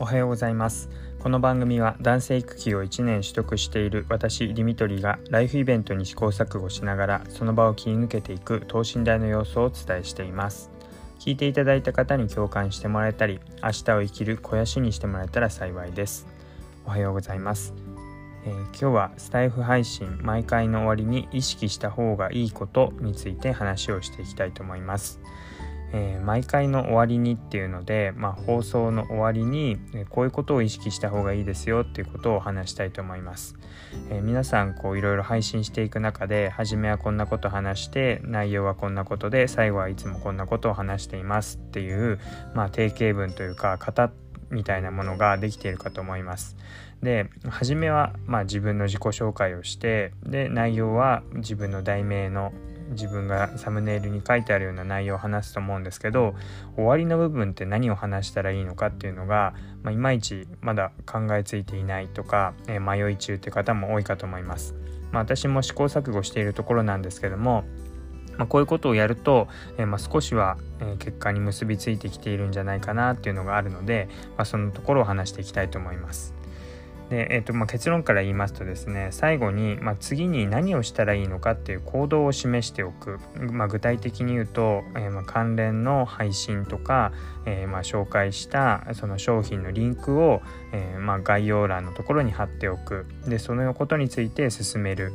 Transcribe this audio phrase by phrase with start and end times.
[0.00, 0.88] おはようございます。
[1.18, 10.70] この番組は男性育休を1年取得している私ディミトリがライフイベントに試行錯誤しながらその場を切り抜けていく等身大の様子をお伝えしています。
[11.18, 16.28] 聞いていただいた方に共感してもらえたり明日を生きる肥やしにしてもらえたら幸いです。
[16.86, 17.74] おはようございます。
[18.44, 25.20] えー、今日はスタイフ配信毎回の終わりに意識した方がいいことについて話をしていきたいと思います。
[25.92, 33.56] えー、毎回の終わりにっていうので、まあ、放送の終わりに、えこういうことを意識した方がいいですよっていうことを話したいと思います。
[34.10, 42.18] えー、皆さんこういろいろ配信していく中で初めはこんなこと話して内容はこんなことで最後はいつもこんなことを話していますっていう、
[42.54, 44.10] まあ、定型文というか型
[44.50, 46.56] みたいなものができているかと思います。
[47.02, 52.52] で初めはまあ自分の自己紹介をしてで内容は自分の題名の
[52.90, 56.34] 自分がサムネイルに書いてあるような内容を話すと思うんですけど
[56.76, 64.74] 終わりの部分って何を話したらいいのかっていうのが、まあ、いまいちまだ考えついていないとか、えー、迷い中って方も多いかと思います。
[65.10, 67.64] まあ、私も試行錯誤しているところなんですけども
[68.38, 76.37] まあ、こういうことをやると、えー、まあ少しは、え結果に結びついてきているんじゃないかなっていうのがあるので、まあ、そのところを話していきたいと思います。
[77.10, 83.18] で、えーとまあ、結論から言いますとですね最後に、まあ、次に何をしたらいいのかっていう行動を示しておく、
[83.52, 87.12] まあ、具体的に言うと、えー、ま関連の配信とか、
[87.46, 90.42] えー、ま紹介したその商品のリンクを、
[90.72, 93.06] えー、ま概要欄のところに貼っておく。
[93.26, 95.12] でそのことについて進める。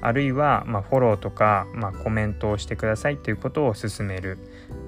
[0.00, 4.38] あるいは、まあ、フォローとか、ま、コメントをしてくださいっていうことを勧める、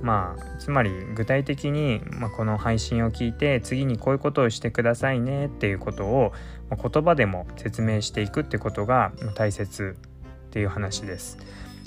[0.03, 6.33] まあ、つまり具体的に、ま、この配信を聞いて次にこういうことをしてくださいねっていうことを、
[6.71, 9.97] ま、言葉でも説明していくってことが大切
[10.49, 11.39] っていう話です。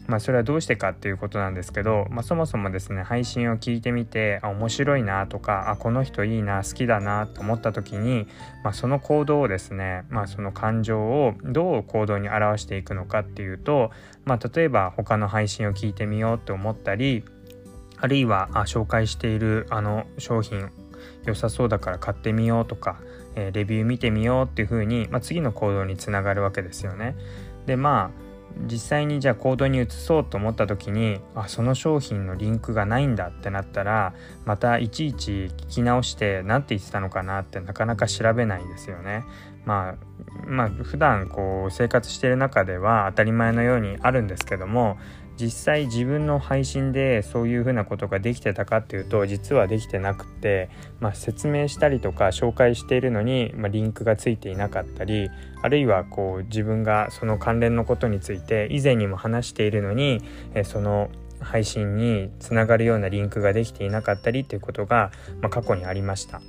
[0.08, 8.28] まあ、それはどうしてかっていうことなんですけど、まあ、そもそもですね配信を聞いてみてあ面白いなとかあこの人いいな好きだなと思った時に、
[8.64, 13.92] まあ、その行動をですね、まあ、その感情をどう行動に表していくのかっていうと、
[14.26, 17.24] まあ、例えば他の配信を聞いてみようって思ったり
[17.98, 20.72] あるいはあ紹介しているあの商品
[21.26, 23.00] 良さそうだから買ってみようとか、
[23.36, 27.16] えー、レビュー見てみようっていうふうに、まあ、次の行動につながるわけですよね。
[27.66, 34.14] でまあ実際にじゃあ行動に移そうと思った時にあその商品のリンクがないんだってなったら
[34.46, 39.24] またいちいち聞き直して何て言ってたのかなってなかなか調べないですよね。
[39.66, 39.96] まあ
[40.48, 44.98] まあ普段こう生活してる中では当たり前のようにあるんですけども
[45.40, 50.70] 実際自分の配信でそういうふうなことができてたかっていうと実はできてなくて、
[51.00, 55.30] まあ、説明したりとか紹介しているのに、まあ、リンクがついていなかったり
[55.62, 60.22] あるいはこう自分がその関連のことについて以前にも話しているのに
[60.54, 61.10] えその
[61.40, 65.12] 配信につながるようなリンクができていなかったりっていうことが、
[65.42, 66.42] まあ、過去にありました。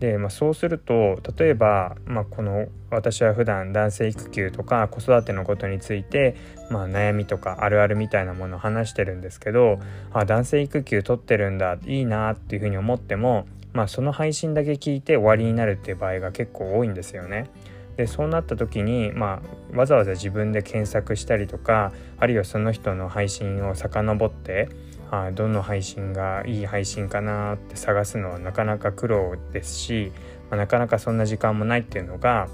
[0.00, 6.36] で、まあ、そうすると例えば、まあ、この私は普段男性育休とか子育てのことについて、
[6.70, 9.80] まあ、悩みとかあるあるみたいなものを話してるんですけど
[10.12, 17.50] あ男性育休取ってるんだいいなっていうふうに思っても、まあ、その配信だけ聞いて終わりになるっていう場合が結構多いんですよね。
[17.96, 19.42] でそうなった時に、ま
[19.74, 24.68] あ、わざわざ自分で検索したりとかあるいはその人の配信を遡って
[25.10, 30.12] あどの配信がいい配信かなって探すのはなかなか苦労ですし、
[30.50, 32.48] まあ、なかなかそんな時間もないっていうのが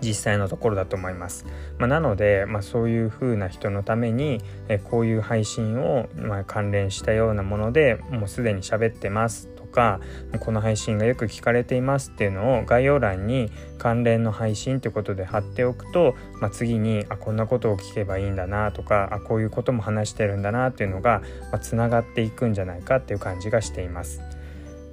[0.00, 1.46] 実際のところだと思います。
[1.78, 10.00] まあ、なので、まあ、そういう風な人のためにえこういう配信を、ま、関連したようなものでもうすでに喋ってますか
[10.38, 21.22] この配信がよく聞かれていますっていうのを概要欄に関連の配信ってことで貼っておくと、まあ、次にあこんなことを聞けばいいんだなとかあこういうことも話してるんだなっていうのが
[21.60, 24.22] つな、まあ、がっていくんじゃないかっていう感じがしています。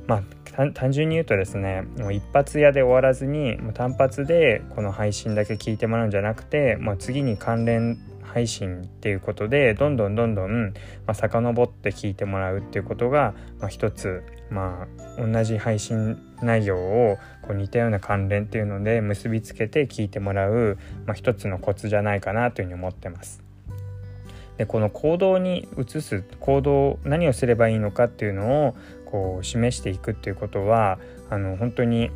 [0.08, 0.24] まあ
[0.74, 10.74] 単純に言うとですねもう一発屋で終わらずに単発でこの配信だけ聞いてもらうんじゃなくて、まあ、次に関連配信っていうことでどんどんどんどん、
[11.06, 14.86] まあ、遡って聞いてもらうっていうことが、まあ、一つま
[15.18, 23.42] あ同じ配信内容をこう似たような関連っていうので結びつけて聞いてもらう、まあ、一つのコツじゃないかなというふうに思ってます。
[24.58, 28.76] でこの行動に移す行動何をすればいいのかっていうのを
[29.06, 31.00] こう示していくっていうことは
[31.30, 32.12] あの本当に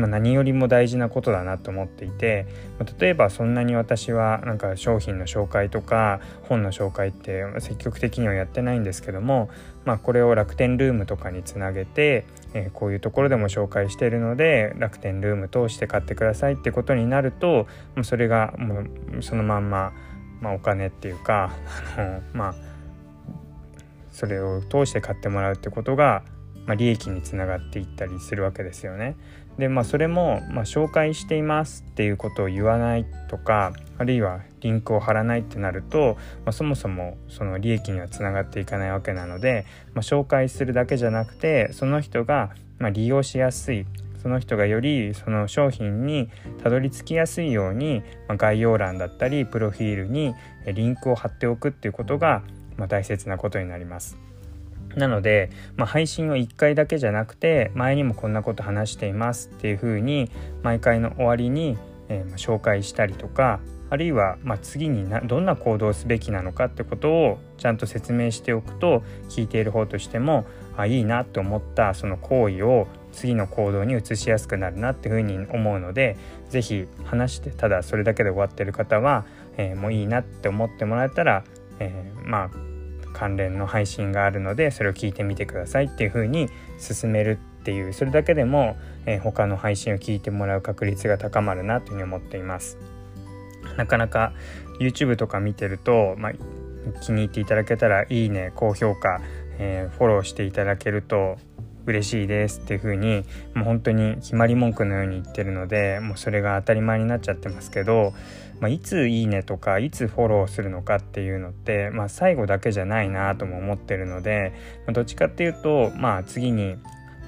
[0.00, 2.46] まあ、何よりも大事なことだなと思っていて、
[2.78, 9.50] まあ、例えばそんなに私はなんか商品の紹介とか本の紹介って積極的にはやってないんですけども、
[9.84, 12.24] まあ、これを楽天ルームとかにつなげて、
[12.54, 18.84] えー、こういうところでも紹介しているので楽天ルーム通して買ってくださいってことになるともうそれがも
[19.18, 19.92] うそのまんま、
[20.40, 21.52] まあ、お金っていうか
[21.98, 22.54] あのまあ
[24.12, 26.22] それを通して買ってもらうってことが
[26.70, 29.16] まあ、利益につながっていったりするわけですよね。
[29.60, 43.86] でまあそれも、まあ、紹介していますっていうことを言わないとかあるいはリンクを貼らないってなると、まあ、そもそもその利益にはつながっていかないわけなので、まあ、紹介するだけじゃなくてその人がま利用しやすい
[44.22, 46.28] その人がよりその商品に
[46.62, 50.34] たどり着きやすいように、ま概要欄だったりプロフィールに
[50.66, 52.42] リンクを貼っておくっていうことが、
[52.76, 54.18] ま大切なことになります。
[54.96, 60.30] なので、まあ、配信を1回だけじゃなくて前にもこんなこと話していますっていうふうに
[60.62, 61.78] 毎回の終わりに、
[62.08, 63.60] えー、紹介したりとか
[63.90, 70.46] あるいはま次になどんな行動をすべきなのかってことをちゃんと説明しておくと聞いている方としても
[70.76, 76.16] あいいなと思ったその行為を次の行動に移しやすくなるなっていうふうに思うので
[76.48, 79.24] 是非話してただそれだけで終わってる方は、
[79.56, 81.44] えー、もういいなって思ってもらえたら、
[81.80, 82.69] えー、まあ
[83.12, 86.48] 関連の配信があるのでそれを聞いてみてくださいっていう風に
[86.78, 88.76] 進めるっていうそれだけでも、
[89.06, 92.78] えー、他の配信を聞いてもらう確率が高まるなというふうに思っています。
[93.76, 94.32] なかなか
[94.80, 96.32] YouTube とか見てると、まあ、
[97.02, 99.20] 気に入っていただけたらいいね高評価、
[99.58, 101.36] えー、フォローしていただけると
[101.86, 103.24] 嬉しいですっていう風に
[103.54, 108.12] もう本当に決まり文句のように言ってるのでもうそれが当たり前になっちゃってますけど、
[108.60, 114.52] まあ、いついいねとかいつフォローするのかっていうのって、まあ、最後だけじゃないなとも思ってるので、
[114.86, 116.76] まあ、どっちかっていうとまあ次に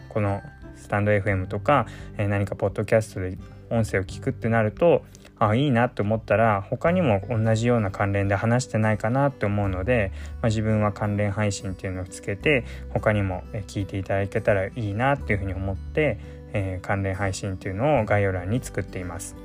[0.09, 0.43] この
[0.77, 1.87] スタンド FM とか、
[2.19, 3.39] えー、何かポッドキャストで
[3.71, 5.05] 音声を聞くってなると
[5.49, 16.19] あいいなって思ったら他にも同じような関連で話してないかなって思うので、まあ、自分は関連配信っていうのをつけて他にも聞いていただけたらいいなっていうふうに思って、
[16.53, 19.37] えー、関連配信っていうのを概要欄に作っています。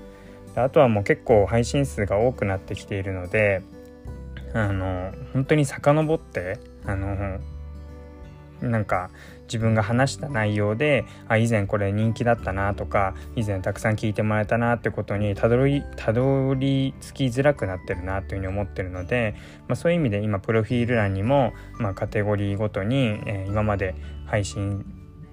[0.56, 3.62] あとはもう結構配信数が多くなってきているので
[4.54, 7.40] あの本当に遡ってあの
[8.62, 9.10] なんか
[9.44, 19.36] 自分が話した内容であ以前これ人気だったなとか以前たくさん聞いてもらえたなってことにたどりたどり着きづらくなってるなというふうに思ってるので、
[19.68, 23.96] まあ、そういう意味で今プロフィール欄にも、まあ、カテゴリーごとに、えー、今まで
[24.26, 24.86] 配信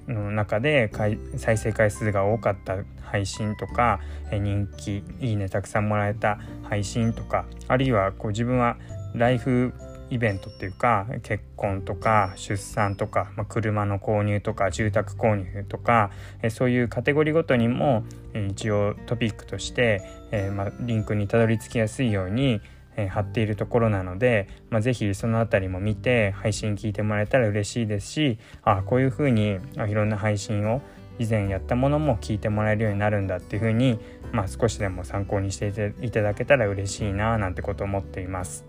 [0.06, 0.91] の中で
[1.37, 4.00] 再生回数が多かった配信とか
[4.31, 8.77] 人気いいねたくさんもらえた配信とかあるいはこう自分は
[9.15, 9.73] ライフ
[10.15, 22.61] イベントっていうか結婚とか出産とか、まあ、車の購入とか住宅購入とかえそういうカテゴリーごとにもえ一応トピックとして、え、まあ、リンクにたどり着きやすいように
[22.97, 29.59] え貼っているところなので、まあ、是非その辺りも見て配信聞いてもらえたら嬉しいですしあこういうふうに
[29.89, 30.81] いろんな配信を
[31.19, 33.99] 以前やったものも聞いてもらえるようになるんだっていうふうに、
[34.33, 38.65] まあ、少しでも参考にしていただけたら嬉しいななんてことを思っています。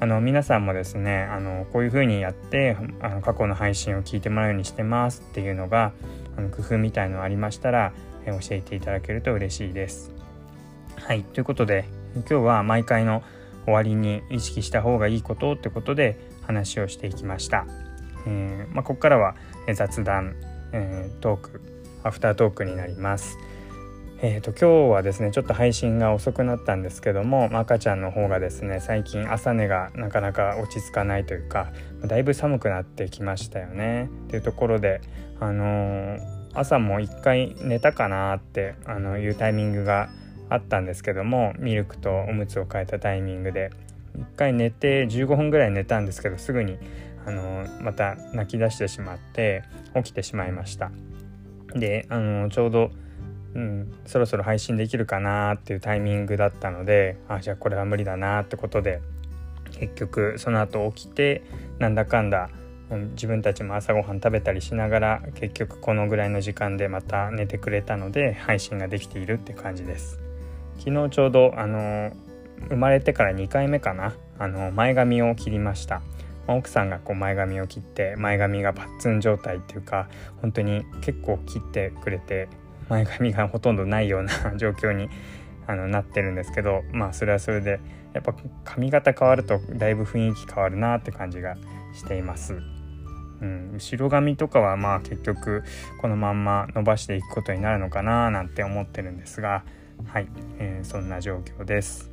[0.00, 5.92] あの皆さんもですねあのこういう風にやってあの過去の配信を聞いてもらうようにしてますっていうのが
[6.36, 7.92] あの工夫みたいのありましたら
[8.26, 10.12] え教えていただけると嬉しいです。
[10.96, 13.22] はいということで今日は毎回の
[13.64, 17.66] 終わりに意識した方がいいことってことで話をしていきました。
[18.26, 19.34] えーまあ、ここからは
[19.74, 20.36] 雑談、
[20.72, 21.60] えー、トーク
[22.02, 23.36] アフタートークになります。
[24.26, 31.74] えーと、今日はですねちょっと配信が遅くなったんですけども赤ちゃんの方がですね最近朝寝がなかなか落ち着かないというか
[32.06, 34.08] だいぶ寒くなってきましたよね。
[34.28, 35.02] っていうところで
[35.40, 36.18] あのー、
[36.54, 40.08] 朝も一回寝たかなってあのいうタイミングが
[40.48, 43.72] あったんですけどもミルクとおむつを変えたタイミングで
[44.16, 46.78] 一回寝て15分ぐらい寝たんですけどすぐに
[47.26, 49.64] あのー、また泣き出してしまって
[49.94, 50.90] 起きてしまいました。
[51.74, 52.90] であのー、ちょうど
[53.54, 59.00] うん、そろそろ配信できるかなっていうタイミングだったのであじゃあこれは無理だなってことで
[59.78, 61.42] 結局その後起きて
[61.78, 62.50] なんだかんだ、
[63.12, 70.20] 自分たちも朝ごはん食べたりしながら結局このぐらいの時間でまた寝てくれたので配信ができているって感じです。
[70.78, 72.12] 昨日ちょうどあの
[72.68, 76.02] 生まれてから2回目かなあの前髪を切りました。
[76.46, 80.08] 奥さんがこう前髪を切って前髪がパッツン状態っていうか
[80.42, 82.48] 本当に結構切ってくれて
[82.88, 85.08] 前髪がほとんどないような 状況に
[85.66, 87.80] あのなってるんですけどまあそれはそれで
[88.12, 91.56] やっぱ髪型変わるとだいぶ雰囲気変わるなって感じが
[91.94, 92.54] しています。
[93.40, 95.64] うん、後ろ髪とかはまあ結局
[96.00, 99.64] このまんま伸ばしていくことになるのかななんて思ってるんですが
[100.06, 102.10] はい、えー、そんな状況です。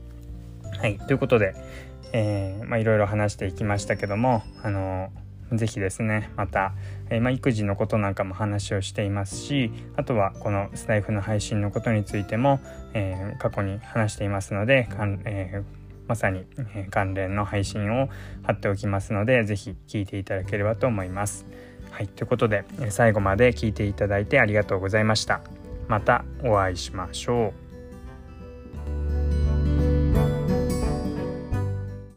[0.80, 1.54] はいということで、
[2.14, 5.12] え、まあいろいろ話していきましたけどもあの
[5.52, 6.74] 是非ですねまた、
[7.10, 12.60] えー、まあ、育児のことなんかも話をしていますしあとはこのスタイフの配信のことについても、
[12.94, 15.64] えー、過去に話していますのでかん、え
[16.08, 18.10] まさに、え関連の配信を
[18.44, 21.46] 貼っておきますので是非聞いていただければと思います。
[21.92, 25.42] はいということで最後まで聞いていただいてありがとうございました
[25.88, 27.71] またお会いしましょう